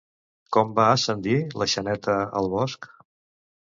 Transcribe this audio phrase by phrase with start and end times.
[0.57, 2.95] Com va ascendir la Xaneta al bosc?